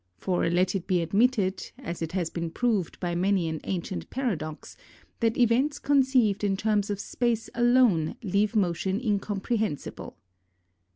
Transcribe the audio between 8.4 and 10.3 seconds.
motion incomprehensible.